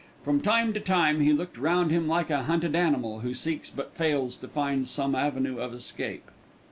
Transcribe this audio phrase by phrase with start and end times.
[0.25, 3.93] From time to time he looked round him like a hunted animal who seeks but
[3.93, 6.31] fails to find some avenue of escape.